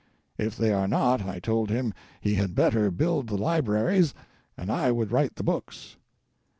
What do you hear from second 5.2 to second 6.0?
the books.